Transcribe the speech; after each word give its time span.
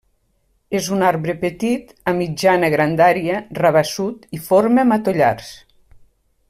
És 0.77 0.87
un 0.95 1.03
arbre 1.09 1.35
petit 1.43 1.91
a 2.13 2.13
mitjana 2.21 2.71
grandària, 2.77 3.43
rabassut 3.61 4.29
i 4.39 4.43
forma 4.49 4.91
matollars. 4.95 5.57